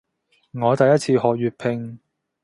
[0.53, 1.99] 我第一次學粵拼